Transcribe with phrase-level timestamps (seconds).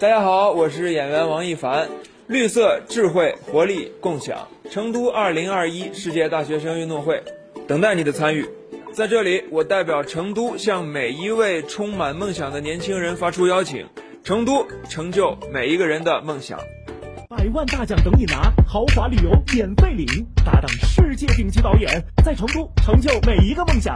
[0.00, 1.86] 大家好，我是演员王一凡。
[2.26, 7.22] 绿色、智慧、活力、共享，成都二零二一世界大学生运动会，
[7.68, 8.48] 等待你的参与。
[8.94, 13.86] 在这里，我代表成都向每一位充满梦想的年轻人发出邀请。
[14.24, 16.58] 成都，成就每一个人的梦想。
[17.28, 20.06] 百万大奖等你拿，豪华旅游免费领，
[20.46, 23.94] 搭档世界顶级导演，在成都成就每一个梦想。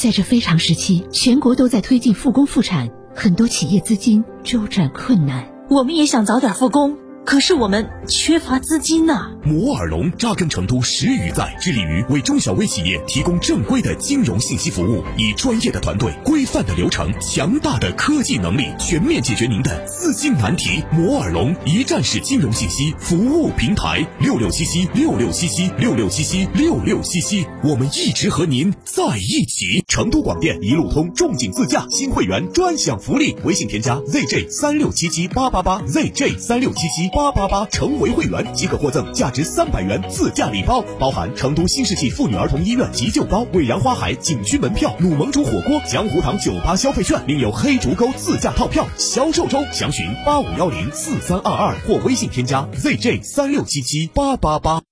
[0.00, 5.46] 在这非常时期，全国都在推进复工复产，很多企业资金周转困难。
[5.68, 6.98] 我们也想早点复工。
[7.24, 9.30] 可是我们缺乏资金呐。
[9.44, 20.82] 摩尔龙扎根成都十余载，致力于为中小微企业提供正规的金融信息服务，以专业的团队、规范的流程、强大的科技能力，全面解决您的资金难题。
[20.92, 29.84] 摩尔龙一站式金融信息服务平台，六六七七六六七七六六七七六六七七，我们一直和您在一起。
[29.88, 37.10] 成都广电一路通仲景自驾新会员专享福利，微信添加 zj 三六七七八八八 zj 三六七七。
[37.12, 49.64] 八八八成为会员即可获赠价值三百元自驾礼包，包含成都新世纪妇女儿童医院急救包、未阳花海景区门票、鲁盟主火锅、江湖堂酒吧消费券，另有黑竹沟自驾套票销售中。
[49.72, 54.82] 详询八五幺零四三二二或微信添加 zj 三六七七八八八。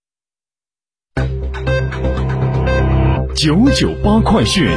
[3.35, 4.69] 九九八快讯。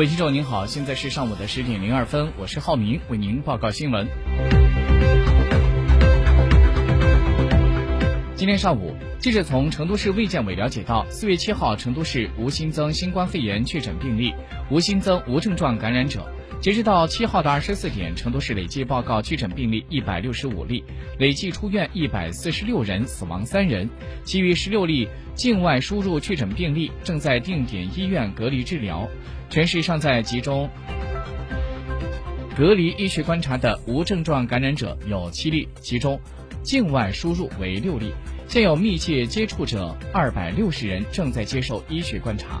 [0.00, 4.08] 各位听众您好，现在是上午的十点零二分，我是浩明，为您报告新闻。
[8.34, 14.32] 今天上午，记者从成都市卫健委了解到，四月七号，成都市无新增新冠肺炎确诊病例，
[14.70, 16.26] 无新增无症状感染者。
[16.60, 20.84] 截止到七号的二十四点，成都市累计报告确诊病例一百六十五例，
[21.18, 23.88] 累计出院一百四十六人，死亡三人，
[24.24, 29.08] 其余十六例境外输入确诊病例正在定点医院隔离治疗。
[29.48, 30.68] 全市尚在集中
[32.54, 36.20] 隔离医学观察的无症状感染者有七例，其中
[36.62, 38.12] 境外输入为六例，
[38.46, 42.60] 现有密切接触者二百六十人正在接受医学观察。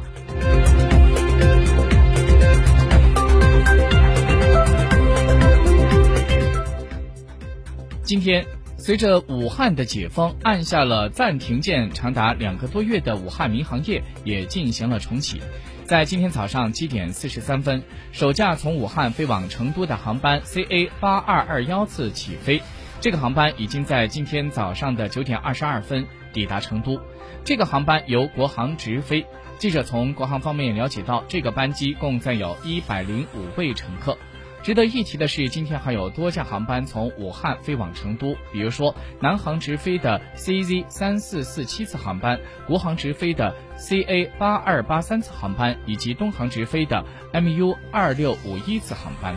[8.10, 8.44] 今天，
[8.76, 15.40] 随着武汉的解封，按下了暂停键长达两个多月的武汉民航业也进行了重启。
[15.84, 22.60] 在今天早上七点四十三分，首架从武汉飞往成都的航班 CA 八二二幺次起飞。
[23.00, 27.00] 这个航班已经在今天早上的九点二十二分抵达成都。
[27.44, 29.24] 这个航班由国航直飞。
[29.58, 34.18] 记者从国航方面了解到，这个班机共载有一百零五位乘客。
[34.62, 49.34] 值得一提的是，今天还有多架航班从武汉飞往成都，比如说南航直飞的 CZ 三四四七次航班，国航直飞的 CA 八二八三次航班，以及东航直飞的 MU 二六五一次航班。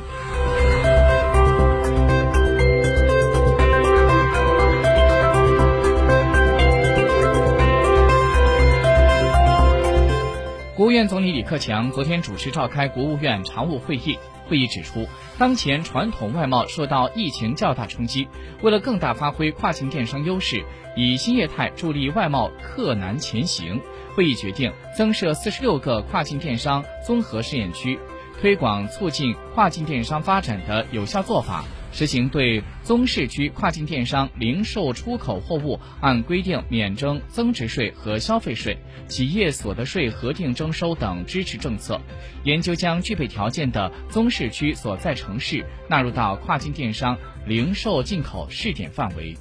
[10.76, 14.18] 国务院总理李克强昨天主持召开国务院常务会议。
[14.48, 15.08] 会议指出，
[15.38, 18.28] 当前传统外贸受到疫情较大冲击，
[18.62, 20.64] 为了更大发挥跨境电商优势，
[20.96, 23.82] 以新业态助力外贸克难前行，
[24.16, 27.98] 会议决定增设四十六个跨境电商综合试验区，
[28.42, 31.64] 推广促进跨境电商发展的有效做法。
[31.94, 38.76] 实行对宗市区跨境电商零售出口货物按规定免征增值税和消费税、
[39.08, 42.02] 企业所得税核定征收等支持政策，
[42.44, 49.38] 研究将具备条件的宗市区所在城市纳入到跨境电商零售进口试点范围。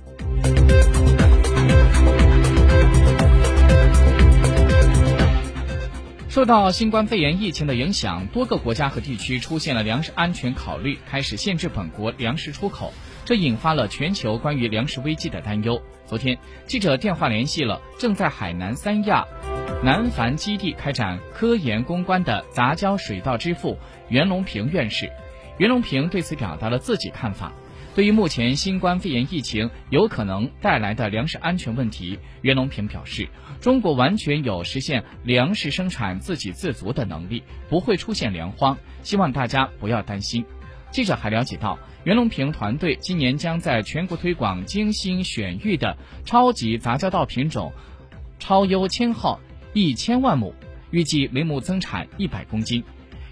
[6.32, 12.90] 受到新冠肺炎疫情的影响，多个国家和地区出现了粮食安全考虑，开始限制本国粮食出口，
[13.26, 15.78] 这引发了全球关于粮食危机的担忧。
[16.06, 19.26] 昨天，记者电话联系了正在海南三亚
[19.84, 23.76] 南繁基地开展科研攻关的杂交水稻之父
[24.08, 25.12] 袁隆平院士，
[25.58, 27.52] 袁隆平对此表达了自己看法。
[27.94, 33.28] 对于目前新冠肺炎疫情有可能带来的粮食安全问题，袁隆平表示，
[33.60, 40.42] 中国完全有实现粮食生产自给自足的能力，不会出现粮荒，希望大家不要担心。
[40.90, 47.72] 记者还了解到，袁隆平团队今年将在全国推广精心选育的超级杂交稻品种
[48.38, 49.38] 超优千号
[49.74, 50.54] 一千万亩，
[50.90, 52.82] 预计每亩增产一百公斤。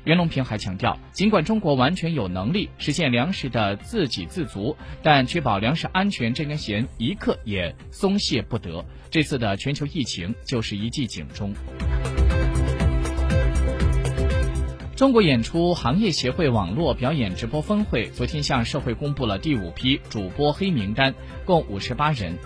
[0.05, 8.85] 袁隆平还强调，尽管中国完全有能力实现粮食的自给自足，但确保粮食安全这根弦一刻也松懈不得。
[9.11, 11.53] 这次的全球疫情就是一记警钟。
[14.97, 21.15] 中国演出行业协会网络表演直播分会昨天向社会公布了第五批主播黑名单，
[21.47, 22.37] 共五十八人。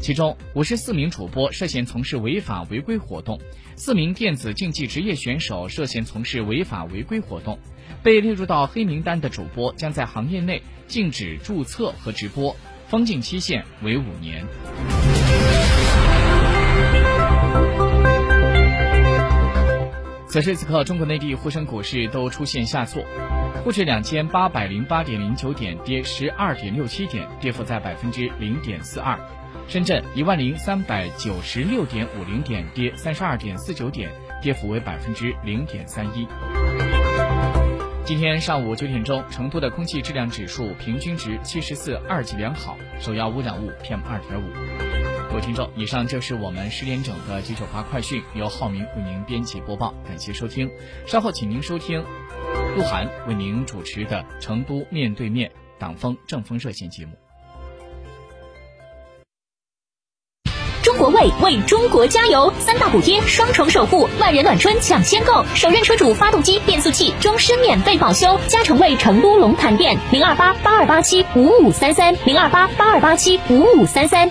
[0.00, 3.38] 其中，五十四名主播涉嫌从事违法违规活动，
[3.76, 7.58] 四名电子竞技职业选手涉嫌从事违法违规活动。
[8.02, 12.56] 被列入到黑名单的主播将在行业内禁止注册和直播，
[12.88, 14.46] 封禁期限为五年。
[20.26, 23.04] 此时此刻，中国内地沪深股市都出现下挫，
[23.64, 29.18] 沪指两千八百零八点零九点，跌十二点六七点，跌幅在百分之零点四二。
[29.68, 34.10] 深圳一万零三百九十六点五零点，跌三十二点四九点，
[34.42, 36.26] 跌幅为百分之零点三一。
[38.04, 44.50] 今天上午九点钟，成都的空气质量指数平均值七十四，二级良好，首要污染物 PM 二点五。
[45.28, 50.68] 各位听众，以上就是我们十点整的九九八快讯，由浩明为您编辑播报，感谢收听。
[51.06, 52.04] 稍后请您收听
[52.76, 55.48] 鹿晗为您主持的《成都面对面》
[55.78, 57.12] 党风正风热线节目。
[61.00, 68.38] 国卫为中国加油，三大补贴，双重守护，万人暖春抢先购，首任车主发动机、变速器终身免费保修。
[68.46, 74.30] 加诚为成都龙潭店零二八八二八七五五三三零二八八二八七五五三三。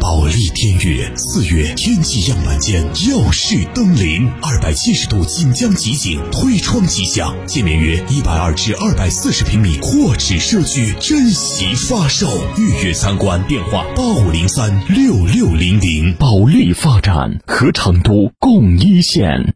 [0.00, 12.26] 保利天悦四月天气样板间耀世登临，二百七十度锦江集景推窗即享，建面约一百二至二百四十平米阔尺社区，珍惜发售，
[12.58, 16.14] 预约参观电话八五零三六六零零。
[16.14, 19.54] 保利发展和成都共一线，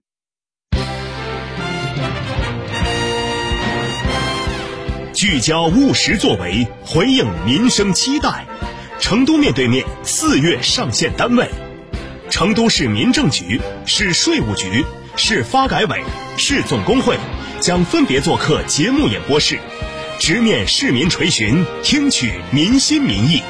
[5.13, 8.47] 聚焦务实作为，回应民生期待。
[9.01, 11.49] 成都面对面四月上线单位，
[12.31, 14.85] 成都市民政局、市税务局、
[15.17, 16.03] 市发改委、
[16.37, 17.17] 市总工会
[17.61, 19.59] 将分别做客节目演播室，
[20.19, 23.43] 直面市民垂询，听取民心民意。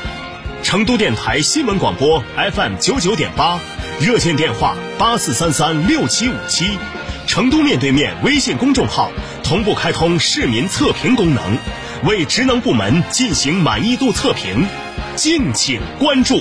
[0.62, 2.22] 成都电台新闻广播
[2.52, 3.58] FM 九九点八，
[4.00, 6.78] 热线电话八四三三六七五七，
[7.26, 9.10] 成都面对面微信公众号
[9.42, 11.42] 同步开通市民测评功能，
[12.04, 14.66] 为职能部门进行满意度测评。
[15.18, 16.40] 敬请关注。